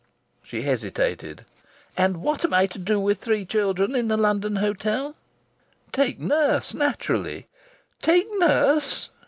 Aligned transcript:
She 0.41 0.63
hesitated. 0.63 1.45
"And 1.95 2.23
what 2.23 2.43
am 2.43 2.55
I 2.55 2.65
to 2.65 2.79
do 2.79 2.99
with 2.99 3.19
three 3.21 3.45
children 3.45 3.95
in 3.95 4.09
a 4.09 4.17
London 4.17 4.55
hotel?" 4.55 5.13
"Take 5.91 6.19
nurse, 6.19 6.73
naturally." 6.73 7.45
"Take 8.01 8.27
nurse?" 8.39 9.09